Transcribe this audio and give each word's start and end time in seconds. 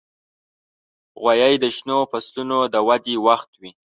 غویی 1.21 1.55
د 1.63 1.65
شنو 1.75 1.97
فصلونو 2.11 2.57
د 2.73 2.75
ودې 2.87 3.15
وخت 3.27 3.51
وي. 3.61 3.71